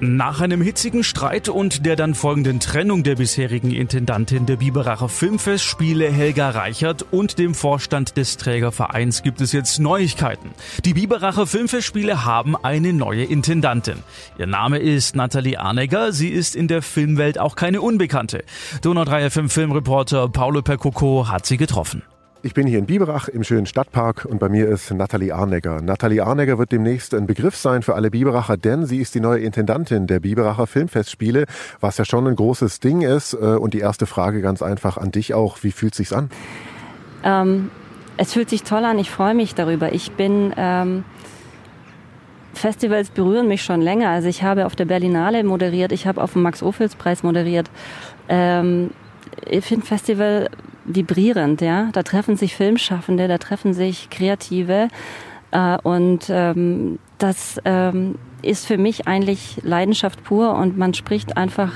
Nach 0.00 0.40
einem 0.40 0.62
hitzigen 0.62 1.02
Streit 1.02 1.48
und 1.48 1.84
der 1.84 1.96
dann 1.96 2.14
folgenden 2.14 2.60
Trennung 2.60 3.02
der 3.02 3.16
bisherigen 3.16 3.72
Intendantin 3.72 4.46
der 4.46 4.54
Biberacher 4.54 5.08
Filmfestspiele 5.08 6.08
Helga 6.08 6.50
Reichert 6.50 7.06
und 7.10 7.40
dem 7.40 7.52
Vorstand 7.52 8.16
des 8.16 8.36
Trägervereins 8.36 9.24
gibt 9.24 9.40
es 9.40 9.50
jetzt 9.50 9.80
Neuigkeiten. 9.80 10.50
Die 10.84 10.94
Biberacher 10.94 11.48
Filmfestspiele 11.48 12.24
haben 12.24 12.54
eine 12.56 12.92
neue 12.92 13.24
Intendantin. 13.24 14.04
Ihr 14.38 14.46
Name 14.46 14.78
ist 14.78 15.16
Nathalie 15.16 15.58
Arnegger, 15.58 16.12
sie 16.12 16.28
ist 16.28 16.54
in 16.54 16.68
der 16.68 16.82
Filmwelt 16.82 17.40
auch 17.40 17.56
keine 17.56 17.80
Unbekannte. 17.80 18.44
Donau 18.82 19.04
3 19.04 19.30
FM 19.30 19.48
Filmreporter 19.48 20.28
Paolo 20.28 20.62
Percoco 20.62 21.26
hat 21.26 21.44
sie 21.44 21.56
getroffen. 21.56 22.02
Ich 22.40 22.54
bin 22.54 22.68
hier 22.68 22.78
in 22.78 22.86
Biberach 22.86 23.26
im 23.26 23.42
schönen 23.42 23.66
Stadtpark 23.66 24.24
und 24.24 24.38
bei 24.38 24.48
mir 24.48 24.68
ist 24.68 24.92
Nathalie 24.92 25.34
Arnegger. 25.34 25.82
Nathalie 25.82 26.24
Arnegger 26.24 26.56
wird 26.56 26.70
demnächst 26.70 27.12
ein 27.12 27.26
Begriff 27.26 27.56
sein 27.56 27.82
für 27.82 27.96
alle 27.96 28.12
Biberacher, 28.12 28.56
denn 28.56 28.86
sie 28.86 28.98
ist 28.98 29.16
die 29.16 29.20
neue 29.20 29.40
Intendantin 29.40 30.06
der 30.06 30.20
Biberacher 30.20 30.68
Filmfestspiele, 30.68 31.46
was 31.80 31.98
ja 31.98 32.04
schon 32.04 32.28
ein 32.28 32.36
großes 32.36 32.78
Ding 32.78 33.02
ist. 33.02 33.34
Äh, 33.34 33.38
und 33.38 33.74
die 33.74 33.80
erste 33.80 34.06
Frage 34.06 34.40
ganz 34.40 34.62
einfach 34.62 34.98
an 34.98 35.10
dich 35.10 35.34
auch, 35.34 35.58
wie 35.62 35.72
fühlt 35.72 35.96
sich's 35.96 36.12
an? 36.12 36.30
Ähm, 37.24 37.72
es 38.18 38.32
fühlt 38.34 38.50
sich 38.50 38.62
toll 38.62 38.84
an, 38.84 39.00
ich 39.00 39.10
freue 39.10 39.34
mich 39.34 39.54
darüber. 39.54 39.92
Ich 39.92 40.12
bin... 40.12 40.52
Ähm 40.56 41.04
Festivals 42.54 43.10
berühren 43.10 43.46
mich 43.46 43.62
schon 43.62 43.80
länger. 43.80 44.08
Also 44.08 44.26
ich 44.28 44.42
habe 44.42 44.66
auf 44.66 44.74
der 44.74 44.84
Berlinale 44.84 45.44
moderiert, 45.44 45.92
ich 45.92 46.08
habe 46.08 46.20
auf 46.20 46.32
dem 46.32 46.42
Max-Ophüls-Preis 46.42 47.22
moderiert. 47.22 47.70
Ähm, 48.28 48.90
Filmfestival 49.60 50.48
vibrierend, 50.88 51.60
ja. 51.60 51.90
Da 51.92 52.02
treffen 52.02 52.36
sich 52.36 52.56
Filmschaffende, 52.56 53.28
da 53.28 53.38
treffen 53.38 53.74
sich 53.74 54.10
Kreative 54.10 54.88
äh, 55.50 55.78
und 55.82 56.26
ähm, 56.28 56.98
das 57.18 57.60
ähm, 57.64 58.16
ist 58.42 58.66
für 58.66 58.78
mich 58.78 59.06
eigentlich 59.06 59.60
Leidenschaft 59.62 60.24
pur 60.24 60.54
und 60.54 60.76
man 60.78 60.94
spricht 60.94 61.36
einfach 61.36 61.72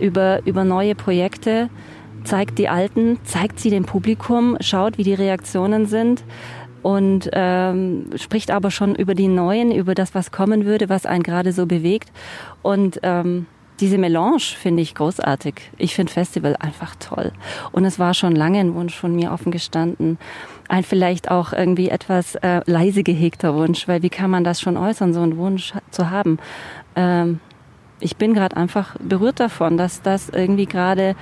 über, 0.00 0.44
über 0.46 0.64
neue 0.64 0.94
Projekte, 0.94 1.68
zeigt 2.24 2.58
die 2.58 2.68
alten, 2.68 3.18
zeigt 3.24 3.60
sie 3.60 3.70
dem 3.70 3.84
Publikum, 3.84 4.56
schaut, 4.60 4.98
wie 4.98 5.04
die 5.04 5.14
Reaktionen 5.14 5.86
sind 5.86 6.24
und 6.82 7.28
ähm, 7.32 8.10
spricht 8.16 8.50
aber 8.50 8.70
schon 8.70 8.94
über 8.94 9.14
die 9.14 9.28
neuen, 9.28 9.72
über 9.72 9.94
das, 9.94 10.14
was 10.14 10.30
kommen 10.30 10.64
würde, 10.64 10.88
was 10.88 11.06
einen 11.06 11.22
gerade 11.22 11.52
so 11.52 11.66
bewegt 11.66 12.12
und 12.62 13.00
ähm, 13.02 13.46
diese 13.80 13.98
Melange 13.98 14.40
finde 14.40 14.82
ich 14.82 14.94
großartig. 14.94 15.54
Ich 15.76 15.94
finde 15.94 16.12
Festival 16.12 16.56
einfach 16.56 16.94
toll. 16.96 17.32
Und 17.72 17.84
es 17.84 17.98
war 17.98 18.14
schon 18.14 18.34
lange 18.34 18.58
ein 18.58 18.74
Wunsch 18.74 18.94
von 18.94 19.14
mir 19.14 19.32
offen 19.32 19.52
gestanden. 19.52 20.18
Ein 20.68 20.82
vielleicht 20.82 21.30
auch 21.30 21.52
irgendwie 21.52 21.88
etwas 21.88 22.34
äh, 22.36 22.62
leise 22.66 23.02
gehegter 23.02 23.54
Wunsch, 23.54 23.86
weil 23.86 24.02
wie 24.02 24.08
kann 24.08 24.30
man 24.30 24.44
das 24.44 24.60
schon 24.60 24.76
äußern, 24.76 25.12
so 25.12 25.20
einen 25.20 25.36
Wunsch 25.36 25.74
zu 25.90 26.10
haben? 26.10 26.38
Ähm, 26.96 27.40
ich 28.00 28.16
bin 28.16 28.34
gerade 28.34 28.56
einfach 28.56 28.96
berührt 28.98 29.40
davon, 29.40 29.76
dass 29.76 30.02
das 30.02 30.28
irgendwie 30.28 30.66
gerade 30.66 31.14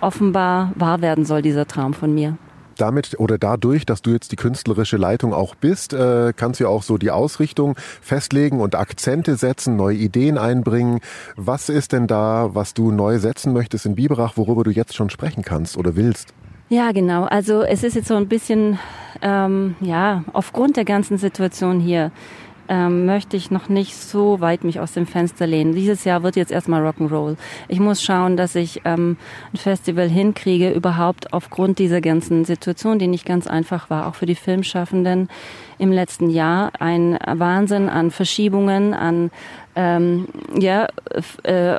offenbar 0.00 0.72
wahr 0.74 1.00
werden 1.00 1.24
soll, 1.24 1.42
dieser 1.42 1.66
Traum 1.66 1.94
von 1.94 2.14
mir 2.14 2.36
damit 2.80 3.18
oder 3.18 3.38
dadurch, 3.38 3.86
dass 3.86 4.02
du 4.02 4.10
jetzt 4.10 4.32
die 4.32 4.36
künstlerische 4.36 4.96
Leitung 4.96 5.32
auch 5.32 5.54
bist, 5.54 5.92
äh, 5.92 6.32
kannst 6.36 6.60
du 6.60 6.68
auch 6.68 6.82
so 6.82 6.98
die 6.98 7.10
Ausrichtung 7.10 7.76
festlegen 8.00 8.60
und 8.60 8.74
Akzente 8.74 9.36
setzen, 9.36 9.76
neue 9.76 9.96
Ideen 9.96 10.38
einbringen. 10.38 11.00
Was 11.36 11.68
ist 11.68 11.92
denn 11.92 12.06
da, 12.06 12.50
was 12.52 12.74
du 12.74 12.90
neu 12.90 13.18
setzen 13.18 13.52
möchtest 13.52 13.86
in 13.86 13.94
Biberach, 13.94 14.36
worüber 14.36 14.64
du 14.64 14.70
jetzt 14.70 14.94
schon 14.94 15.10
sprechen 15.10 15.42
kannst 15.42 15.76
oder 15.76 15.96
willst? 15.96 16.34
Ja, 16.68 16.92
genau. 16.92 17.24
Also 17.24 17.62
es 17.62 17.84
ist 17.84 17.96
jetzt 17.96 18.08
so 18.08 18.14
ein 18.14 18.28
bisschen, 18.28 18.78
ähm, 19.20 19.76
ja, 19.80 20.24
aufgrund 20.32 20.78
der 20.78 20.86
ganzen 20.86 21.18
Situation 21.18 21.80
hier 21.80 22.12
ähm, 22.72 23.04
möchte 23.04 23.36
ich 23.36 23.50
noch 23.50 23.68
nicht 23.68 23.94
so 23.94 24.40
weit 24.40 24.64
mich 24.64 24.80
aus 24.80 24.92
dem 24.92 25.06
Fenster 25.06 25.46
lehnen. 25.46 25.74
Dieses 25.74 26.04
Jahr 26.04 26.22
wird 26.22 26.36
jetzt 26.36 26.50
erstmal 26.50 26.82
Rock'n'Roll. 26.82 27.36
Ich 27.68 27.80
muss 27.80 28.02
schauen, 28.02 28.38
dass 28.38 28.54
ich 28.54 28.80
ähm, 28.86 29.18
ein 29.52 29.58
Festival 29.58 30.08
hinkriege, 30.08 30.70
überhaupt 30.70 31.34
aufgrund 31.34 31.78
dieser 31.78 32.00
ganzen 32.00 32.46
Situation, 32.46 32.98
die 32.98 33.08
nicht 33.08 33.26
ganz 33.26 33.46
einfach 33.46 33.90
war, 33.90 34.06
auch 34.06 34.14
für 34.14 34.24
die 34.24 34.34
Filmschaffenden 34.34 35.28
im 35.76 35.92
letzten 35.92 36.30
Jahr. 36.30 36.72
Ein 36.78 37.18
Wahnsinn 37.26 37.90
an 37.90 38.10
Verschiebungen, 38.10 38.94
an 38.94 39.30
ähm, 39.76 40.28
ja, 40.58 40.88
äh, 41.42 41.78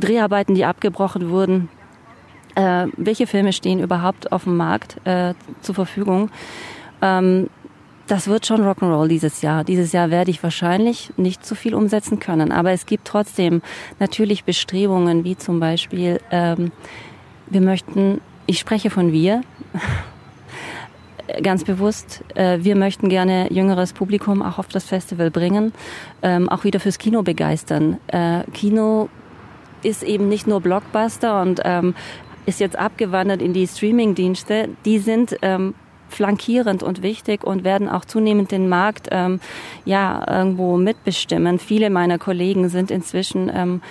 Dreharbeiten, 0.00 0.54
die 0.54 0.64
abgebrochen 0.64 1.28
wurden. 1.28 1.68
Äh, 2.54 2.86
welche 2.96 3.26
Filme 3.26 3.52
stehen 3.52 3.78
überhaupt 3.78 4.32
auf 4.32 4.44
dem 4.44 4.56
Markt 4.56 4.96
äh, 5.04 5.34
zur 5.60 5.74
Verfügung? 5.74 6.30
Ähm, 7.02 7.50
das 8.08 8.26
wird 8.26 8.46
schon 8.46 8.62
Rock'n'Roll 8.62 9.06
dieses 9.06 9.42
Jahr. 9.42 9.64
Dieses 9.64 9.92
Jahr 9.92 10.10
werde 10.10 10.30
ich 10.30 10.42
wahrscheinlich 10.42 11.12
nicht 11.16 11.44
so 11.44 11.54
viel 11.54 11.74
umsetzen 11.74 12.18
können. 12.18 12.50
Aber 12.50 12.72
es 12.72 12.86
gibt 12.86 13.06
trotzdem 13.06 13.62
natürlich 14.00 14.44
Bestrebungen, 14.44 15.24
wie 15.24 15.36
zum 15.36 15.60
Beispiel, 15.60 16.20
ähm, 16.30 16.72
wir 17.46 17.60
möchten, 17.60 18.20
ich 18.46 18.58
spreche 18.58 18.90
von 18.90 19.12
wir, 19.12 19.42
ganz 21.42 21.64
bewusst, 21.64 22.24
äh, 22.34 22.58
wir 22.62 22.76
möchten 22.76 23.10
gerne 23.10 23.52
jüngeres 23.52 23.92
Publikum 23.92 24.42
auch 24.42 24.58
auf 24.58 24.68
das 24.68 24.84
Festival 24.84 25.30
bringen, 25.30 25.72
ähm, 26.22 26.48
auch 26.48 26.64
wieder 26.64 26.80
fürs 26.80 26.98
Kino 26.98 27.22
begeistern. 27.22 27.98
Äh, 28.06 28.44
Kino 28.54 29.10
ist 29.82 30.02
eben 30.02 30.28
nicht 30.28 30.46
nur 30.46 30.60
Blockbuster 30.60 31.42
und 31.42 31.60
ähm, 31.64 31.94
ist 32.46 32.60
jetzt 32.60 32.76
abgewandert 32.76 33.42
in 33.42 33.52
die 33.52 33.66
Streaming-Dienste. 33.66 34.70
Die 34.86 34.98
sind 34.98 35.36
ähm, 35.42 35.74
flankierend 36.08 36.82
und 36.82 37.02
wichtig 37.02 37.44
und 37.44 37.64
werden 37.64 37.88
auch 37.88 38.04
zunehmend 38.04 38.50
den 38.50 38.68
Markt 38.68 39.08
ähm, 39.10 39.40
ja 39.84 40.24
irgendwo 40.28 40.76
mitbestimmen. 40.76 41.58
Viele 41.58 41.90
meiner 41.90 42.18
Kollegen 42.18 42.68
sind 42.68 42.90
inzwischen 42.90 43.50
ähm, 43.54 43.82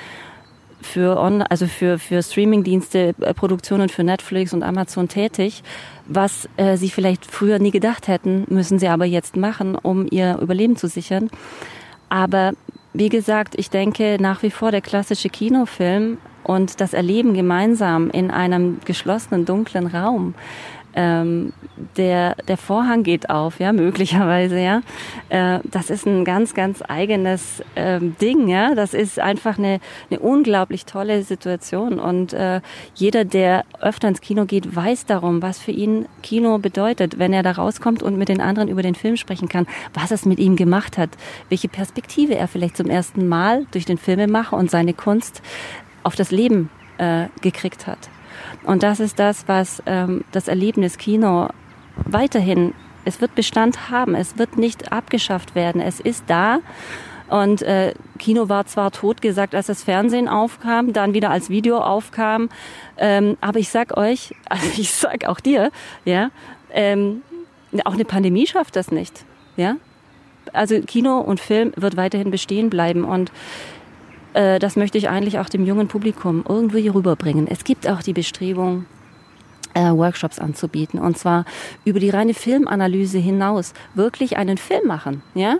für 0.81 1.19
on, 1.19 1.41
also 1.41 1.67
für 1.67 2.00
für 2.00 2.22
Streamingdienste, 2.22 3.16
äh, 3.19 3.33
Produktionen 3.33 3.89
für 3.89 4.03
Netflix 4.03 4.53
und 4.53 4.63
Amazon 4.63 5.07
tätig, 5.07 5.63
was 6.07 6.47
äh, 6.57 6.78
sie 6.78 6.89
vielleicht 6.89 7.25
früher 7.25 7.59
nie 7.59 7.72
gedacht 7.72 8.07
hätten, 8.07 8.45
müssen 8.49 8.79
sie 8.79 8.88
aber 8.88 9.05
jetzt 9.05 9.35
machen, 9.35 9.75
um 9.75 10.07
ihr 10.09 10.38
Überleben 10.39 10.75
zu 10.75 10.88
sichern. 10.88 11.29
Aber 12.09 12.53
wie 12.94 13.09
gesagt, 13.09 13.55
ich 13.57 13.69
denke 13.69 14.17
nach 14.19 14.44
wie 14.44 14.51
vor 14.51 14.72
der 14.72 14.81
klassische 14.81 15.29
Kinofilm 15.29 16.17
und 16.44 16.79
das 16.79 16.94
Erleben 16.94 17.34
gemeinsam 17.34 18.09
in 18.09 18.31
einem 18.31 18.79
geschlossenen 18.85 19.45
dunklen 19.45 19.88
Raum 19.88 20.34
ähm, 20.95 21.53
der, 21.95 22.35
der 22.47 22.57
Vorhang 22.57 23.03
geht 23.03 23.29
auf, 23.29 23.59
ja, 23.59 23.71
möglicherweise, 23.71 24.59
ja. 24.59 24.81
Äh, 25.29 25.59
das 25.63 25.89
ist 25.89 26.05
ein 26.07 26.25
ganz, 26.25 26.53
ganz 26.53 26.81
eigenes 26.87 27.63
ähm, 27.75 28.15
Ding, 28.19 28.47
ja. 28.47 28.73
Das 28.73 28.93
ist 28.93 29.19
einfach 29.19 29.57
eine, 29.57 29.79
eine 30.09 30.19
unglaublich 30.19 30.85
tolle 30.85 31.23
Situation. 31.23 31.99
Und 31.99 32.33
äh, 32.33 32.61
jeder, 32.95 33.25
der 33.25 33.63
öfter 33.79 34.07
ins 34.07 34.21
Kino 34.21 34.45
geht, 34.45 34.75
weiß 34.75 35.05
darum, 35.05 35.41
was 35.41 35.59
für 35.59 35.71
ihn 35.71 36.07
Kino 36.23 36.57
bedeutet, 36.57 37.19
wenn 37.19 37.33
er 37.33 37.43
da 37.43 37.51
rauskommt 37.51 38.01
und 38.01 38.17
mit 38.17 38.29
den 38.29 38.41
anderen 38.41 38.67
über 38.67 38.81
den 38.81 38.95
Film 38.95 39.17
sprechen 39.17 39.49
kann, 39.49 39.67
was 39.93 40.11
es 40.11 40.25
mit 40.25 40.39
ihm 40.39 40.55
gemacht 40.55 40.97
hat, 40.97 41.09
welche 41.49 41.67
Perspektive 41.67 42.35
er 42.35 42.47
vielleicht 42.47 42.77
zum 42.77 42.89
ersten 42.89 43.27
Mal 43.27 43.65
durch 43.71 43.85
den 43.85 43.97
Filmemacher 43.97 44.57
und 44.57 44.71
seine 44.71 44.93
Kunst 44.93 45.41
auf 46.03 46.15
das 46.15 46.31
Leben 46.31 46.69
äh, 46.97 47.27
gekriegt 47.41 47.85
hat. 47.85 48.09
Und 48.63 48.83
das 48.83 48.99
ist 48.99 49.19
das, 49.19 49.47
was 49.47 49.81
ähm, 49.85 50.23
das 50.31 50.47
Erlebnis 50.47 50.97
Kino 50.97 51.49
weiterhin, 51.95 52.73
es 53.05 53.21
wird 53.21 53.35
Bestand 53.35 53.89
haben, 53.89 54.15
es 54.15 54.37
wird 54.37 54.57
nicht 54.57 54.91
abgeschafft 54.91 55.55
werden, 55.55 55.81
es 55.81 55.99
ist 55.99 56.25
da. 56.27 56.59
Und 57.29 57.61
äh, 57.61 57.93
Kino 58.19 58.47
war 58.47 58.65
zwar 58.65 58.91
tot 58.91 59.21
gesagt, 59.21 59.53
als 59.53 59.67
das 59.67 59.83
Fernsehen 59.83 60.27
aufkam, 60.27 60.93
dann 60.93 61.13
wieder 61.13 61.29
als 61.29 61.49
Video 61.49 61.77
aufkam. 61.79 62.49
Ähm, 62.97 63.37
aber 63.41 63.59
ich 63.59 63.69
sag 63.69 63.97
euch, 63.97 64.33
also 64.49 64.67
ich 64.77 64.91
sag 64.91 65.25
auch 65.25 65.39
dir, 65.39 65.71
ja, 66.05 66.29
ähm, 66.71 67.21
auch 67.83 67.93
eine 67.93 68.05
Pandemie 68.05 68.47
schafft 68.47 68.75
das 68.75 68.91
nicht. 68.91 69.25
Ja, 69.57 69.75
also 70.53 70.79
Kino 70.81 71.19
und 71.19 71.39
Film 71.39 71.73
wird 71.75 71.97
weiterhin 71.97 72.31
bestehen 72.31 72.69
bleiben 72.69 73.03
und 73.03 73.31
äh, 74.37 74.59
das 74.59 74.75
möchte 74.75 74.97
ich 74.99 75.09
eigentlich 75.09 75.39
auch 75.39 75.49
dem 75.49 75.66
jungen 75.66 75.87
Publikum 75.87 76.45
irgendwie 76.47 76.87
rüberbringen. 76.87 77.47
Es 77.47 77.63
gibt 77.63 77.89
auch 77.89 78.03
die 78.03 78.13
Bestrebung, 78.13 78.85
äh, 79.73 79.91
Workshops 79.91 80.37
anzubieten 80.39 80.99
und 80.99 81.17
zwar 81.17 81.45
über 81.85 81.99
die 81.99 82.11
reine 82.11 82.34
Filmanalyse 82.34 83.17
hinaus 83.17 83.73
wirklich 83.95 84.37
einen 84.37 84.57
Film 84.57 84.87
machen. 84.87 85.23
Ja, 85.34 85.57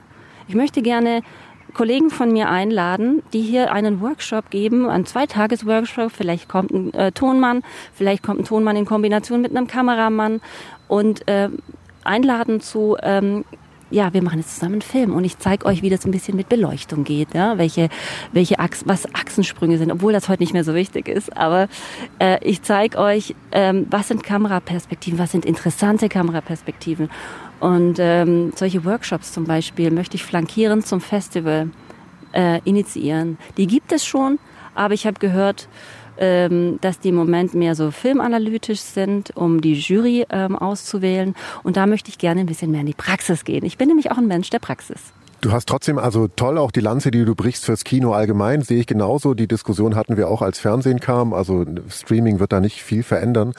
ich 0.48 0.56
möchte 0.56 0.82
gerne 0.82 1.24
Kollegen 1.74 2.10
von 2.10 2.32
mir 2.32 2.50
einladen, 2.50 3.24
die 3.34 3.42
hier 3.42 3.72
einen 3.72 4.00
Workshop 4.00 4.50
geben, 4.50 4.90
einen 4.90 5.06
Zweitages-Workshop. 5.06 6.12
Vielleicht 6.12 6.48
kommt 6.48 6.72
ein 6.72 6.94
äh, 6.94 7.12
Tonmann, 7.12 7.64
vielleicht 7.94 8.24
kommt 8.24 8.42
ein 8.42 8.46
Tonmann 8.46 8.76
in 8.76 8.86
Kombination 8.86 9.42
mit 9.42 9.56
einem 9.56 9.68
Kameramann 9.68 10.40
und 10.88 11.28
äh, 11.28 11.50
einladen 12.04 12.62
zu 12.62 12.96
ähm, 13.02 13.44
ja, 13.90 14.14
wir 14.14 14.22
machen 14.22 14.40
jetzt 14.40 14.56
zusammen 14.56 14.74
einen 14.74 14.82
Film 14.82 15.14
und 15.14 15.24
ich 15.24 15.38
zeige 15.38 15.66
euch, 15.66 15.82
wie 15.82 15.90
das 15.90 16.06
ein 16.06 16.12
bisschen 16.12 16.36
mit 16.36 16.50
Beleuchtung 16.50 17.04
geht, 17.04 17.34
ja, 17.34 17.58
welche, 17.58 17.90
welche 18.32 18.60
Achs 18.60 18.84
was 18.86 19.06
Achsensprünge 19.14 19.78
sind, 19.78 19.92
obwohl 19.92 20.14
das 20.14 20.30
heute 20.30 20.44
nicht 20.44 20.54
mehr 20.54 20.64
so 20.64 20.74
wichtig 20.74 21.08
ist. 21.08 21.36
Aber 21.36 21.68
äh, 22.20 22.38
ich 22.44 22.62
zeige 22.62 22.98
euch, 22.98 23.36
ähm, 23.52 23.88
was 23.90 24.10
sind 24.10 24.24
Kameraperspektiven, 24.24 25.20
was 25.20 25.32
sind 25.32 25.46
interessante 25.46 26.10
Kameraperspektiven. 26.10 27.10
Und 27.60 27.98
ähm, 28.00 28.52
solche 28.56 28.86
Workshops 28.86 29.34
zum 29.34 29.46
Beispiel 29.46 29.90
möchte 29.92 30.16
ich 30.16 30.24
flankieren 30.24 30.84
zum 30.84 31.02
Festival 31.02 31.70
äh, 32.34 32.60
initiieren. 32.66 33.38
Die 33.58 33.68
gibt 33.68 33.92
es 33.92 34.06
schon, 34.06 34.38
aber 34.76 34.94
ich 34.94 35.08
habe 35.08 35.20
gehört, 35.20 35.68
ähm, 36.20 36.80
dass 36.82 37.00
die 37.00 37.10
im 37.10 37.16
Moment 37.16 37.54
mehr 37.54 37.76
so 37.76 37.92
filmanalytisch 37.92 38.80
sind, 38.80 39.36
um 39.36 39.62
die 39.62 39.74
Jury 39.74 40.26
ähm, 40.30 40.56
auszuwählen. 40.56 41.36
Und 41.64 41.78
da 41.78 41.86
möchte 41.86 42.10
ich 42.10 42.18
gerne 42.18 42.42
ein 42.42 42.48
bisschen 42.48 42.72
mehr 42.72 42.82
in 42.82 42.88
die 42.88 42.94
Praxis 42.94 43.44
gehen. 43.44 43.66
Ich 43.66 43.78
bin 43.78 43.88
nämlich 43.88 44.12
auch 44.12 44.18
ein 44.18 44.28
Mensch 44.28 44.50
der 44.50 44.60
Praxis. 44.60 45.00
Du 45.42 45.52
hast 45.52 45.70
trotzdem 45.70 46.00
also 46.00 46.28
toll 46.28 46.58
auch 46.58 46.72
die 46.72 46.80
Lanze, 46.80 47.12
die 47.12 47.24
du 47.24 47.36
brichst 47.36 47.66
fürs 47.66 47.84
Kino 47.84 48.14
allgemein, 48.14 48.64
sehe 48.64 48.80
ich 48.80 48.88
genauso. 48.88 49.36
Die 49.36 49.48
Diskussion 49.48 49.96
hatten 49.96 50.18
wir 50.18 50.30
auch, 50.30 50.42
als 50.42 50.58
Fernsehen 50.58 51.00
kam. 51.00 51.34
Also 51.34 51.64
Streaming 51.90 52.40
wird 52.40 52.52
da 52.52 52.60
nicht 52.60 52.82
viel 52.82 53.04
verändern. 53.04 53.54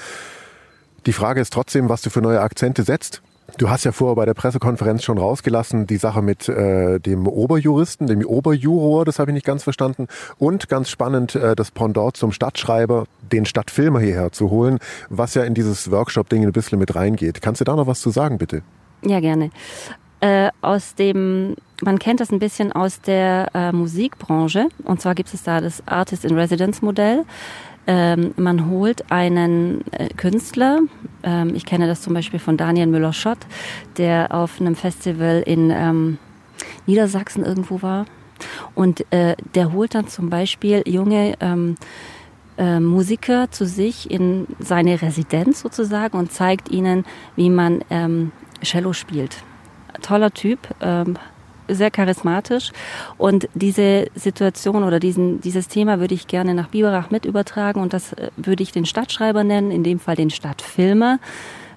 Die 1.07 1.13
Frage 1.13 1.41
ist 1.41 1.53
trotzdem, 1.53 1.89
was 1.89 2.03
du 2.03 2.11
für 2.11 2.21
neue 2.21 2.41
Akzente 2.41 2.83
setzt. 2.83 3.23
Du 3.56 3.71
hast 3.71 3.85
ja 3.85 3.93
vorher 3.93 4.15
bei 4.15 4.27
der 4.27 4.35
Pressekonferenz 4.35 5.03
schon 5.03 5.17
rausgelassen, 5.17 5.87
die 5.87 5.97
Sache 5.97 6.21
mit 6.21 6.49
äh, 6.49 7.00
dem 7.00 7.27
Oberjuristen, 7.27 8.06
dem 8.06 8.25
Oberjuror, 8.25 9.06
das 9.06 9.19
habe 9.19 9.31
ich 9.31 9.35
nicht 9.35 9.47
ganz 9.47 9.62
verstanden. 9.62 10.06
Und 10.39 10.69
ganz 10.69 10.91
spannend, 10.91 11.35
äh, 11.35 11.56
das 11.56 11.71
Pendant 11.71 12.17
zum 12.17 12.31
Stadtschreiber, 12.31 13.06
den 13.33 13.47
Stadtfilmer 13.47 14.00
hierher 14.00 14.33
zu 14.33 14.50
holen, 14.50 14.79
was 15.09 15.35
ja 15.35 15.45
in 15.45 15.55
dieses 15.55 15.91
Workshop-Ding 15.91 16.45
ein 16.45 16.53
bisschen 16.53 16.79
mit 16.79 16.95
reingeht. 16.95 17.41
Kannst 17.41 17.62
du 17.62 17.65
da 17.65 17.75
noch 17.75 17.87
was 17.87 18.00
zu 18.00 18.11
sagen, 18.11 18.37
bitte? 18.37 18.62
Ja, 19.03 19.21
gerne. 19.21 19.50
Äh, 20.21 20.50
aus 20.61 20.95
dem, 20.97 21.55
man 21.81 21.99
kennt 21.99 22.21
das 22.21 22.31
ein 22.31 22.41
bisschen 22.41 22.73
aus 22.73 23.00
der 23.00 23.49
äh, 23.55 23.73
Musikbranche. 23.73 24.69
Und 24.85 25.00
zwar 25.00 25.15
gibt 25.15 25.33
es 25.33 25.45
da 25.45 25.61
das 25.61 25.83
Artist 25.87 26.25
in 26.25 26.37
Residence 26.37 26.83
Modell. 26.83 27.25
Ähm, 27.90 28.35
man 28.37 28.69
holt 28.69 29.11
einen 29.11 29.82
äh, 29.93 30.11
Künstler, 30.11 30.81
ähm, 31.23 31.55
ich 31.55 31.64
kenne 31.64 31.87
das 31.87 32.02
zum 32.02 32.12
Beispiel 32.12 32.38
von 32.38 32.58
Daniel 32.58 32.87
Müller-Schott, 32.87 33.38
der 33.96 34.35
auf 34.35 34.61
einem 34.61 34.76
Festival 34.76 35.43
in 35.44 35.70
ähm, 35.70 36.19
Niedersachsen 36.87 37.46
irgendwo 37.46 37.81
war. 37.81 38.05
Und 38.75 39.11
äh, 39.11 39.37
der 39.55 39.73
holt 39.73 39.94
dann 39.94 40.06
zum 40.06 40.29
Beispiel 40.29 40.82
junge 40.87 41.35
ähm, 41.40 41.76
äh, 42.58 42.79
Musiker 42.79 43.50
zu 43.50 43.64
sich 43.64 44.11
in 44.11 44.46
seine 44.58 45.00
Residenz 45.00 45.61
sozusagen 45.61 46.19
und 46.19 46.31
zeigt 46.31 46.70
ihnen, 46.70 47.06
wie 47.37 47.49
man 47.49 47.82
ähm, 47.88 48.32
Cello 48.62 48.93
spielt. 48.93 49.38
Toller 50.02 50.31
Typ, 50.31 50.58
ähm, 50.82 51.17
sehr 51.69 51.91
charismatisch. 51.91 52.73
Und 53.17 53.49
diese 53.55 54.06
Situation 54.15 54.85
oder 54.85 55.00
diesen, 55.00 55.41
dieses 55.41 55.69
Thema 55.69 56.00
würde 56.00 56.15
ich 56.15 56.26
gerne 56.26 56.55
nach 56.55 56.69
Biberach 56.69 57.11
mit 57.11 57.25
übertragen 57.25 57.81
und 57.81 57.93
das 57.93 58.12
äh, 58.15 58.31
würde 58.37 58.62
ich 58.62 58.73
den 58.73 58.87
Stadtschreiber 58.87 59.44
nennen, 59.44 59.70
in 59.70 59.85
dem 59.85 59.99
Fall 59.99 60.17
den 60.17 60.31
Stadtfilmer, 60.31 61.19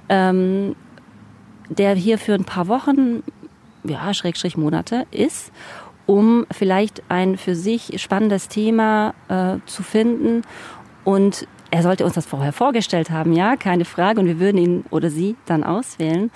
ähm, 0.10 0.76
der 1.70 1.96
hier 1.96 2.18
für 2.18 2.34
ein 2.34 2.46
paar 2.46 2.68
Wochen, 2.68 3.24
ja, 3.84 4.14
Schrägstrich 4.14 4.58
Monate 4.58 5.06
ist, 5.12 5.52
um 6.06 6.46
vielleicht 6.52 7.04
ein 7.10 7.38
für 7.38 7.56
sich 7.56 8.02
spannendes 8.02 8.48
Thema 8.48 9.14
äh, 9.30 9.58
zu 9.66 9.84
finden 9.84 10.42
und 11.04 11.48
er 11.72 11.84
sollte 11.84 12.04
uns 12.04 12.14
das 12.14 12.26
vorher 12.26 12.52
vorgestellt 12.52 13.10
haben, 13.10 13.32
ja, 13.32 13.56
keine 13.56 13.86
Frage, 13.86 14.20
und 14.20 14.28
wir 14.28 14.40
würden 14.40 14.58
ihn 14.58 14.86
oder 14.90 15.10
sie 15.10 15.38
dann 15.46 15.64
auswählen. 15.64 16.30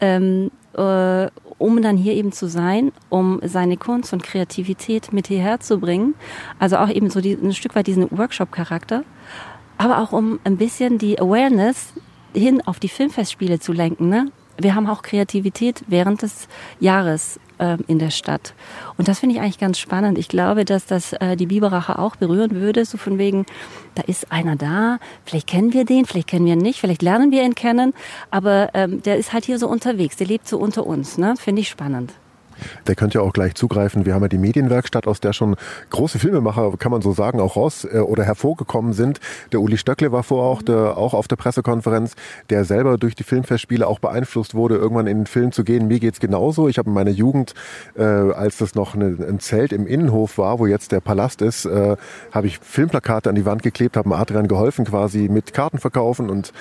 Ähm, 0.00 0.50
äh, 0.76 1.30
um 1.58 1.82
dann 1.82 1.96
hier 1.96 2.14
eben 2.14 2.32
zu 2.32 2.48
sein, 2.48 2.92
um 3.08 3.40
seine 3.44 3.76
Kunst 3.76 4.12
und 4.12 4.22
Kreativität 4.22 5.12
mit 5.12 5.28
hierher 5.28 5.60
zu 5.60 5.78
bringen. 5.78 6.14
Also 6.58 6.76
auch 6.76 6.88
eben 6.88 7.10
so 7.10 7.20
die, 7.20 7.32
ein 7.32 7.54
Stück 7.54 7.74
weit 7.74 7.86
diesen 7.86 8.10
Workshop-Charakter, 8.10 9.04
aber 9.78 9.98
auch 9.98 10.12
um 10.12 10.40
ein 10.44 10.56
bisschen 10.56 10.98
die 10.98 11.18
Awareness 11.18 11.94
hin 12.34 12.62
auf 12.66 12.80
die 12.80 12.88
Filmfestspiele 12.88 13.60
zu 13.60 13.72
lenken. 13.72 14.08
Ne? 14.08 14.30
Wir 14.58 14.74
haben 14.74 14.88
auch 14.88 15.02
Kreativität 15.02 15.84
während 15.86 16.22
des 16.22 16.48
Jahres 16.80 17.40
äh, 17.58 17.76
in 17.86 17.98
der 17.98 18.10
Stadt. 18.10 18.54
Und 18.96 19.08
das 19.08 19.20
finde 19.20 19.36
ich 19.36 19.40
eigentlich 19.40 19.58
ganz 19.58 19.78
spannend. 19.78 20.18
Ich 20.18 20.28
glaube, 20.28 20.64
dass 20.64 20.86
das 20.86 21.12
äh, 21.14 21.36
die 21.36 21.46
Biberacher 21.46 21.98
auch 21.98 22.16
berühren 22.16 22.52
würde, 22.52 22.84
so 22.84 22.98
von 22.98 23.18
wegen, 23.18 23.46
da 23.94 24.02
ist 24.02 24.32
einer 24.32 24.56
da, 24.56 24.98
vielleicht 25.24 25.46
kennen 25.46 25.72
wir 25.72 25.84
den, 25.84 26.04
vielleicht 26.04 26.28
kennen 26.28 26.46
wir 26.46 26.54
ihn 26.54 26.58
nicht, 26.58 26.80
vielleicht 26.80 27.02
lernen 27.02 27.30
wir 27.30 27.42
ihn 27.42 27.54
kennen, 27.54 27.94
aber 28.30 28.70
ähm, 28.74 29.02
der 29.02 29.16
ist 29.16 29.32
halt 29.32 29.44
hier 29.44 29.58
so 29.58 29.68
unterwegs, 29.68 30.16
der 30.16 30.26
lebt 30.26 30.48
so 30.48 30.58
unter 30.58 30.86
uns. 30.86 31.18
Ne? 31.18 31.34
Finde 31.36 31.62
ich 31.62 31.68
spannend. 31.68 32.12
Der 32.86 32.94
könnte 32.94 33.18
ja 33.18 33.24
auch 33.24 33.32
gleich 33.32 33.54
zugreifen. 33.54 34.06
Wir 34.06 34.14
haben 34.14 34.22
ja 34.22 34.28
die 34.28 34.38
Medienwerkstatt, 34.38 35.06
aus 35.06 35.20
der 35.20 35.32
schon 35.32 35.56
große 35.90 36.18
Filmemacher, 36.18 36.72
kann 36.78 36.90
man 36.90 37.02
so 37.02 37.12
sagen, 37.12 37.40
auch 37.40 37.56
raus 37.56 37.86
äh, 37.90 37.98
oder 37.98 38.24
hervorgekommen 38.24 38.92
sind. 38.92 39.20
Der 39.52 39.60
Uli 39.60 39.78
Stöckle 39.78 40.12
war 40.12 40.22
vorher 40.22 40.50
auch, 40.50 40.62
der, 40.62 40.96
auch 40.96 41.14
auf 41.14 41.28
der 41.28 41.36
Pressekonferenz, 41.36 42.14
der 42.50 42.64
selber 42.64 42.98
durch 42.98 43.14
die 43.14 43.24
Filmfestspiele 43.24 43.86
auch 43.86 43.98
beeinflusst 43.98 44.54
wurde, 44.54 44.76
irgendwann 44.76 45.06
in 45.06 45.18
den 45.18 45.26
Film 45.26 45.52
zu 45.52 45.64
gehen. 45.64 45.88
Mir 45.88 46.00
geht's 46.00 46.20
genauso. 46.20 46.68
Ich 46.68 46.78
habe 46.78 46.88
in 46.88 46.94
meiner 46.94 47.10
Jugend, 47.10 47.54
äh, 47.96 48.02
als 48.02 48.58
das 48.58 48.74
noch 48.74 48.94
eine, 48.94 49.16
ein 49.28 49.40
Zelt 49.40 49.72
im 49.72 49.86
Innenhof 49.86 50.38
war, 50.38 50.58
wo 50.58 50.66
jetzt 50.66 50.92
der 50.92 51.00
Palast 51.00 51.42
ist, 51.42 51.64
äh, 51.64 51.96
habe 52.32 52.46
ich 52.46 52.58
Filmplakate 52.58 53.28
an 53.28 53.34
die 53.34 53.44
Wand 53.44 53.62
geklebt, 53.62 53.96
habe 53.96 54.14
Adrian 54.16 54.48
geholfen 54.48 54.84
quasi 54.84 55.28
mit 55.28 55.52
Karten 55.52 55.78
verkaufen 55.78 56.30
und 56.30 56.52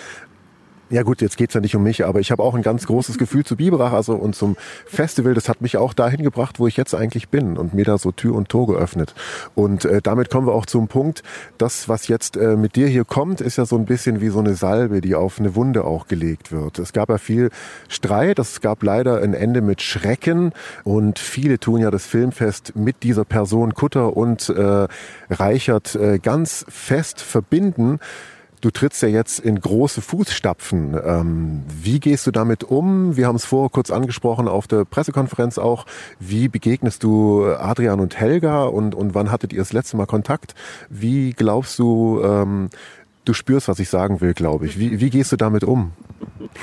ja 0.90 1.04
gut, 1.04 1.22
jetzt 1.22 1.38
geht's 1.38 1.54
ja 1.54 1.62
nicht 1.62 1.76
um 1.76 1.84
mich, 1.84 2.06
aber 2.06 2.20
ich 2.20 2.32
habe 2.32 2.44
auch 2.44 2.56
ein 2.56 2.62
ganz 2.62 2.86
großes 2.86 3.18
Gefühl 3.18 3.44
zu 3.44 3.56
Biberach 3.56 3.94
also 3.94 4.14
und 4.16 4.36
zum 4.36 4.56
Festival. 4.86 5.34
Das 5.34 5.50
hat 5.50 5.62
mich 5.62 5.78
auch 5.78 5.94
dahin 5.94 6.24
gebracht, 6.24 6.60
wo 6.60 6.68
ich 6.68 6.78
jetzt 6.78 6.94
eigentlich 6.94 7.30
bin 7.30 7.58
und 7.58 7.74
mir 7.74 7.86
da 7.86 7.98
so 7.98 8.12
Tür 8.12 8.36
und 8.36 8.50
Tor 8.50 8.68
geöffnet. 8.68 9.16
Und 9.56 9.86
äh, 9.86 10.02
damit 10.02 10.30
kommen 10.30 10.48
wir 10.48 10.54
auch 10.54 10.66
zum 10.66 10.88
Punkt, 10.88 11.24
das, 11.58 11.90
was 11.90 12.08
jetzt 12.08 12.38
äh, 12.38 12.56
mit 12.56 12.76
dir 12.76 12.88
hier 12.88 13.06
kommt, 13.06 13.42
ist 13.42 13.58
ja 13.58 13.66
so 13.66 13.76
ein 13.76 13.86
bisschen 13.86 14.22
wie 14.22 14.30
so 14.30 14.40
eine 14.40 14.56
Salbe, 14.56 15.02
die 15.02 15.16
auf 15.16 15.40
eine 15.40 15.56
Wunde 15.56 15.84
auch 15.84 16.08
gelegt 16.08 16.52
wird. 16.52 16.80
Es 16.80 16.94
gab 16.94 17.10
ja 17.10 17.18
viel 17.18 17.50
Streit, 17.88 18.40
es 18.40 18.62
gab 18.62 18.84
leider 18.84 19.22
ein 19.22 19.34
Ende 19.34 19.62
mit 19.62 19.82
Schrecken 19.82 20.54
und 20.84 21.20
viele 21.20 21.60
tun 21.60 21.82
ja 21.82 21.92
das 21.92 22.06
Filmfest 22.06 22.76
mit 22.76 23.04
dieser 23.04 23.26
Person 23.26 23.74
Kutter 23.74 24.16
und 24.16 24.50
äh, 24.50 24.88
Reichert 25.30 25.96
äh, 25.96 26.20
ganz 26.20 26.66
fest 26.70 27.22
verbinden. 27.22 28.00
Du 28.64 28.72
trittst 28.72 29.02
ja 29.02 29.10
jetzt 29.10 29.40
in 29.40 29.60
große 29.60 30.02
Fußstapfen. 30.02 30.98
Ähm, 31.04 31.64
wie 31.68 32.00
gehst 32.00 32.26
du 32.26 32.32
damit 32.32 32.64
um? 32.64 33.18
Wir 33.18 33.28
haben 33.28 33.36
es 33.36 33.44
vorher 33.44 33.70
kurz 33.70 33.92
angesprochen 33.92 34.48
auf 34.48 34.68
der 34.68 34.86
Pressekonferenz 34.86 35.58
auch. 35.58 35.86
Wie 36.18 36.48
begegnest 36.48 37.04
du 37.04 37.44
Adrian 37.44 38.00
und 38.00 38.18
Helga 38.18 38.64
und, 38.64 38.96
und 38.96 39.16
wann 39.16 39.32
hattet 39.32 39.52
ihr 39.52 39.60
das 39.60 39.74
letzte 39.74 39.98
Mal 39.98 40.06
Kontakt? 40.06 40.56
Wie 40.90 41.34
glaubst 41.34 41.78
du, 41.78 42.22
ähm, 42.24 42.70
du 43.26 43.34
spürst, 43.34 43.68
was 43.68 43.80
ich 43.80 43.90
sagen 43.90 44.22
will, 44.22 44.34
glaube 44.34 44.66
ich. 44.66 44.78
Wie, 44.78 45.00
wie 45.00 45.10
gehst 45.10 45.32
du 45.32 45.38
damit 45.38 45.64
um? 45.64 45.92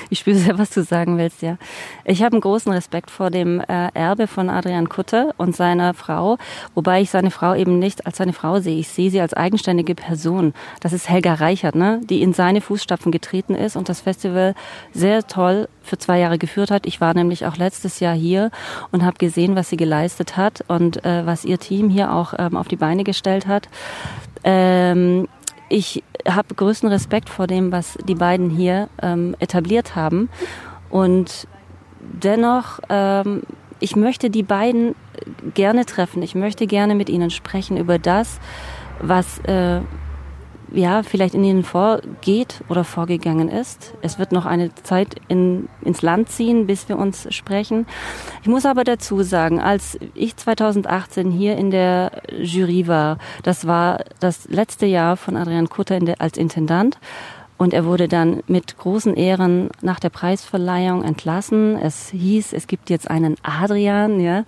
Ich 0.09 0.21
spüre 0.21 0.37
sehr, 0.37 0.59
was 0.59 0.71
du 0.71 0.83
sagen 0.83 1.19
willst, 1.19 1.43
ja. 1.43 1.57
Ich 2.05 2.23
habe 2.23 2.33
einen 2.33 2.41
großen 2.41 2.73
Respekt 2.73 3.11
vor 3.11 3.31
dem 3.31 3.61
äh, 3.61 3.89
Erbe 3.95 4.27
von 4.27 4.49
Adrian 4.51 4.89
Kutter 4.89 5.35
und 5.37 5.57
seiner 5.57 5.95
Frau, 5.95 6.39
wobei 6.75 7.00
ich 7.00 7.11
seine 7.11 7.31
Frau 7.31 7.55
eben 7.55 7.79
nicht 7.79 8.07
als 8.07 8.19
seine 8.19 8.33
Frau 8.33 8.61
sehe. 8.61 8.79
Ich 8.79 8.88
sehe 8.88 9.11
sie 9.11 9.21
als 9.21 9.35
eigenständige 9.35 9.95
Person. 9.95 10.55
Das 10.81 10.93
ist 10.93 11.09
Helga 11.09 11.35
Reichert, 11.35 11.75
ne, 11.75 12.00
die 12.05 12.23
in 12.23 12.33
seine 12.33 12.61
Fußstapfen 12.61 13.12
getreten 13.12 13.55
ist 13.55 13.76
und 13.76 13.88
das 13.88 14.00
Festival 14.00 14.55
sehr 14.93 15.26
toll 15.26 15.69
für 15.83 15.99
zwei 15.99 16.19
Jahre 16.19 16.38
geführt 16.38 16.71
hat. 16.71 16.87
Ich 16.87 17.00
war 17.00 17.14
nämlich 17.14 17.47
auch 17.47 17.57
letztes 17.57 18.00
Jahr 18.00 18.14
hier 18.14 18.50
und 18.93 19.05
habe 19.05 19.19
gesehen, 19.19 19.57
was 19.57 19.71
sie 19.71 19.76
geleistet 19.76 20.37
hat 20.37 20.64
und 20.69 21.05
äh, 21.05 21.26
was 21.26 21.45
ihr 21.45 21.59
Team 21.59 21.90
hier 21.90 22.12
auch 22.12 22.35
ähm, 22.38 22.57
auf 22.57 22.69
die 22.69 22.76
Beine 22.76 23.05
gestellt 23.05 23.47
hat. 23.47 23.69
Ähm, 24.43 25.29
ich 25.71 26.03
habe 26.29 26.55
größten 26.55 26.89
Respekt 26.91 27.31
vor 27.31 27.47
dem, 27.47 27.73
was 27.73 27.97
die 28.07 28.15
beiden 28.15 28.50
hier 28.50 28.89
ähm, 29.00 29.35
etabliert 29.39 29.97
haben. 29.97 30.29
Und 30.91 31.47
dennoch, 32.00 32.81
ähm, 32.91 33.43
ich 33.79 33.97
möchte 33.97 34.29
die 34.29 34.43
beiden 34.43 34.95
gerne 35.55 35.87
treffen. 35.87 36.23
Ich 36.23 36.35
möchte 36.35 36.67
gerne 36.67 36.95
mit 36.95 37.09
ihnen 37.09 37.31
sprechen 37.31 37.77
über 37.77 37.99
das, 37.99 38.41
was 39.00 39.39
äh, 39.45 39.81
ja, 40.73 41.03
vielleicht 41.03 41.35
in 41.35 41.45
ihnen 41.45 41.65
vorgeht 41.65 42.62
oder 42.69 42.85
vorgegangen 42.85 43.49
ist. 43.49 43.95
Es 44.03 44.19
wird 44.19 44.33
noch 44.33 44.47
eine 44.47 44.75
Zeit 44.75 45.17
in, 45.29 45.69
ins 45.83 46.03
Land 46.03 46.31
ziehen, 46.31 46.67
bis 46.67 46.89
wir 46.89 46.99
uns 46.99 47.33
sprechen. 47.35 47.87
Ich 48.43 48.49
muss 48.49 48.67
aber 48.67 48.85
dazu 48.85 49.23
sagen, 49.23 49.61
als 49.61 49.99
ich 50.15 50.37
2018 50.37 51.31
hier 51.31 51.57
in 51.57 51.71
der 51.71 52.23
Jury 52.39 52.87
war, 52.87 53.19
das 53.43 53.67
war 53.67 54.05
das 54.21 54.49
letzte 54.49 54.87
Jahr 54.87 55.17
von 55.17 55.37
Adrian 55.37 55.69
Kutter 55.69 55.99
der, 56.00 56.21
als 56.21 56.37
Intendant. 56.37 56.99
Und 57.57 57.75
er 57.75 57.85
wurde 57.85 58.09
dann 58.09 58.43
mit 58.47 58.79
großen 58.79 59.15
Ehren 59.15 59.69
nach 59.83 60.00
der 60.00 60.09
Preisverleihung 60.09 61.05
entlassen. 61.05 61.77
Es 61.77 62.09
hieß, 62.09 62.55
es 62.55 62.67
gibt 62.67 62.89
jetzt 62.89 63.11
einen 63.11 63.37
Adrian, 63.43 64.19
ja, 64.19 64.45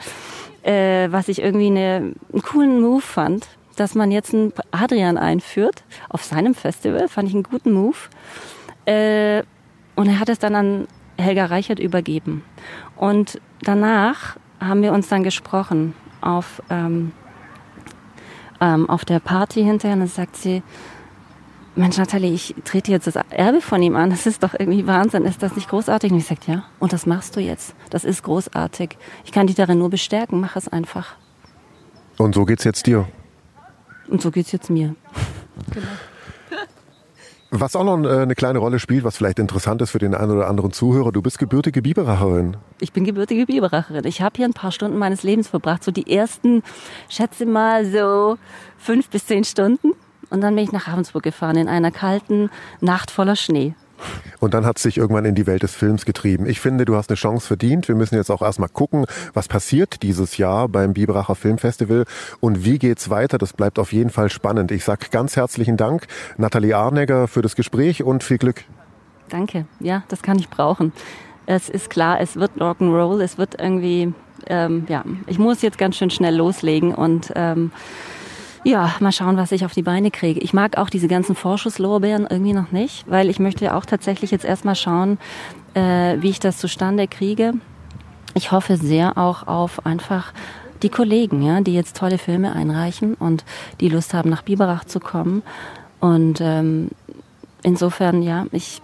äh, 0.62 1.12
was 1.12 1.28
ich 1.28 1.42
irgendwie 1.42 1.66
eine, 1.66 2.14
einen 2.32 2.42
coolen 2.42 2.80
Move 2.80 3.02
fand 3.02 3.46
dass 3.76 3.94
man 3.94 4.10
jetzt 4.10 4.34
einen 4.34 4.52
Adrian 4.70 5.16
einführt 5.18 5.84
auf 6.08 6.24
seinem 6.24 6.54
Festival. 6.54 7.08
Fand 7.08 7.28
ich 7.28 7.34
einen 7.34 7.42
guten 7.42 7.72
Move. 7.72 7.96
Äh, 8.86 9.42
und 9.94 10.08
er 10.08 10.20
hat 10.20 10.28
es 10.28 10.38
dann 10.38 10.54
an 10.54 10.88
Helga 11.18 11.46
Reichert 11.46 11.78
übergeben. 11.78 12.44
Und 12.96 13.40
danach 13.62 14.36
haben 14.60 14.82
wir 14.82 14.92
uns 14.92 15.08
dann 15.08 15.22
gesprochen 15.22 15.94
auf, 16.20 16.62
ähm, 16.70 17.12
ähm, 18.60 18.88
auf 18.88 19.04
der 19.04 19.20
Party 19.20 19.62
hinterher. 19.62 19.94
Und 19.94 20.00
dann 20.00 20.08
sagt 20.08 20.36
sie, 20.36 20.62
Mensch, 21.74 21.96
Nathalie, 21.96 22.32
ich 22.32 22.54
trete 22.64 22.90
jetzt 22.90 23.06
das 23.06 23.16
Erbe 23.30 23.62
von 23.62 23.82
ihm 23.82 23.96
an. 23.96 24.10
Das 24.10 24.26
ist 24.26 24.42
doch 24.42 24.52
irgendwie 24.52 24.86
Wahnsinn. 24.86 25.24
Ist 25.24 25.42
das 25.42 25.56
nicht 25.56 25.68
großartig? 25.68 26.12
Und 26.12 26.18
ich 26.18 26.26
sagte, 26.26 26.52
ja. 26.52 26.64
Und 26.78 26.92
das 26.92 27.06
machst 27.06 27.34
du 27.36 27.40
jetzt. 27.40 27.74
Das 27.90 28.04
ist 28.04 28.22
großartig. 28.22 28.98
Ich 29.24 29.32
kann 29.32 29.46
dich 29.46 29.56
darin 29.56 29.78
nur 29.78 29.88
bestärken. 29.88 30.40
Mach 30.40 30.56
es 30.56 30.68
einfach. 30.68 31.16
Und 32.18 32.34
so 32.34 32.44
geht's 32.44 32.64
jetzt 32.64 32.86
dir? 32.86 33.08
Und 34.08 34.20
so 34.20 34.30
geht's 34.30 34.52
jetzt 34.52 34.70
mir. 34.70 34.94
genau. 35.72 35.86
Was 37.54 37.76
auch 37.76 37.84
noch 37.84 38.02
äh, 38.02 38.22
eine 38.22 38.34
kleine 38.34 38.60
Rolle 38.60 38.78
spielt, 38.78 39.04
was 39.04 39.18
vielleicht 39.18 39.38
interessant 39.38 39.82
ist 39.82 39.90
für 39.90 39.98
den 39.98 40.14
einen 40.14 40.30
oder 40.30 40.48
anderen 40.48 40.72
Zuhörer, 40.72 41.12
du 41.12 41.20
bist 41.20 41.38
gebürtige 41.38 41.82
Biberacherin. 41.82 42.56
Ich 42.80 42.94
bin 42.94 43.04
gebürtige 43.04 43.44
Biberacherin. 43.44 44.06
Ich 44.06 44.22
habe 44.22 44.38
hier 44.38 44.46
ein 44.46 44.54
paar 44.54 44.72
Stunden 44.72 44.96
meines 44.96 45.22
Lebens 45.22 45.48
verbracht, 45.48 45.84
so 45.84 45.90
die 45.90 46.10
ersten, 46.10 46.62
schätze 47.10 47.44
mal 47.44 47.84
so 47.84 48.38
fünf 48.78 49.10
bis 49.10 49.26
zehn 49.26 49.44
Stunden. 49.44 49.92
Und 50.30 50.40
dann 50.40 50.54
bin 50.54 50.64
ich 50.64 50.72
nach 50.72 50.88
Ravensburg 50.88 51.22
gefahren 51.22 51.58
in 51.58 51.68
einer 51.68 51.90
kalten 51.90 52.48
Nacht 52.80 53.10
voller 53.10 53.36
Schnee. 53.36 53.74
Und 54.40 54.54
dann 54.54 54.66
hat 54.66 54.76
es 54.76 54.82
sich 54.82 54.98
irgendwann 54.98 55.24
in 55.24 55.34
die 55.34 55.46
Welt 55.46 55.62
des 55.62 55.74
Films 55.74 56.04
getrieben. 56.04 56.46
Ich 56.46 56.60
finde, 56.60 56.84
du 56.84 56.96
hast 56.96 57.10
eine 57.10 57.16
Chance 57.16 57.46
verdient. 57.46 57.88
Wir 57.88 57.94
müssen 57.94 58.16
jetzt 58.16 58.30
auch 58.30 58.42
erstmal 58.42 58.68
gucken, 58.68 59.06
was 59.34 59.48
passiert 59.48 60.02
dieses 60.02 60.36
Jahr 60.36 60.68
beim 60.68 60.94
Biberacher 60.94 61.34
Filmfestival 61.34 62.04
und 62.40 62.64
wie 62.64 62.78
geht's 62.78 63.10
weiter. 63.10 63.38
Das 63.38 63.52
bleibt 63.52 63.78
auf 63.78 63.92
jeden 63.92 64.10
Fall 64.10 64.30
spannend. 64.30 64.70
Ich 64.70 64.84
sage 64.84 65.06
ganz 65.10 65.36
herzlichen 65.36 65.76
Dank, 65.76 66.06
Nathalie 66.36 66.76
Arnegger, 66.76 67.28
für 67.28 67.42
das 67.42 67.56
Gespräch 67.56 68.02
und 68.02 68.22
viel 68.22 68.38
Glück. 68.38 68.64
Danke. 69.28 69.66
Ja, 69.80 70.02
das 70.08 70.22
kann 70.22 70.38
ich 70.38 70.48
brauchen. 70.48 70.92
Es 71.46 71.68
ist 71.68 71.90
klar, 71.90 72.20
es 72.20 72.36
wird 72.36 72.52
Rock'n'Roll, 72.58 73.20
es 73.22 73.38
wird 73.38 73.60
irgendwie, 73.60 74.12
ähm, 74.46 74.84
ja, 74.88 75.04
ich 75.26 75.38
muss 75.38 75.62
jetzt 75.62 75.78
ganz 75.78 75.96
schön 75.96 76.10
schnell 76.10 76.36
loslegen 76.36 76.94
und 76.94 77.32
ähm, 77.34 77.72
ja, 78.64 78.94
mal 79.00 79.12
schauen, 79.12 79.36
was 79.36 79.52
ich 79.52 79.64
auf 79.64 79.72
die 79.72 79.82
Beine 79.82 80.10
kriege. 80.10 80.40
Ich 80.40 80.52
mag 80.52 80.78
auch 80.78 80.90
diese 80.90 81.08
ganzen 81.08 81.34
Vorschusslorbeeren 81.34 82.26
irgendwie 82.28 82.52
noch 82.52 82.70
nicht, 82.70 83.10
weil 83.10 83.28
ich 83.28 83.38
möchte 83.38 83.74
auch 83.74 83.84
tatsächlich 83.84 84.30
jetzt 84.30 84.44
erstmal 84.44 84.76
schauen, 84.76 85.18
äh, 85.74 86.16
wie 86.20 86.30
ich 86.30 86.40
das 86.40 86.58
zustande 86.58 87.08
kriege. 87.08 87.54
Ich 88.34 88.52
hoffe 88.52 88.76
sehr 88.76 89.18
auch 89.18 89.46
auf 89.46 89.84
einfach 89.84 90.32
die 90.82 90.88
Kollegen, 90.88 91.42
ja, 91.42 91.60
die 91.60 91.74
jetzt 91.74 91.96
tolle 91.96 92.18
Filme 92.18 92.52
einreichen 92.52 93.14
und 93.14 93.44
die 93.80 93.88
Lust 93.88 94.14
haben, 94.14 94.30
nach 94.30 94.42
Biberach 94.42 94.84
zu 94.84 95.00
kommen. 95.00 95.42
Und 96.00 96.40
ähm, 96.40 96.90
insofern, 97.62 98.22
ja, 98.22 98.46
ich 98.52 98.80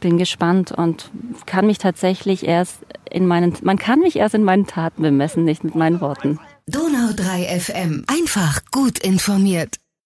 bin 0.00 0.18
gespannt 0.18 0.72
und 0.72 1.10
kann 1.46 1.66
mich 1.66 1.78
tatsächlich 1.78 2.46
erst 2.46 2.78
in 3.10 3.26
meinen, 3.26 3.54
man 3.62 3.78
kann 3.78 4.00
mich 4.00 4.16
erst 4.16 4.34
in 4.34 4.44
meinen 4.44 4.66
Taten 4.66 5.02
bemessen, 5.02 5.44
nicht 5.44 5.64
mit 5.64 5.74
meinen 5.74 6.00
Worten. 6.00 6.38
Donau 6.70 7.12
3 7.16 7.58
FM. 7.58 8.04
Einfach 8.06 8.62
gut 8.70 9.00
informiert. 9.00 9.78